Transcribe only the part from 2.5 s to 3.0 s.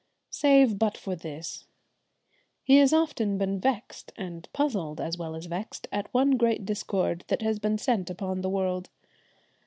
He has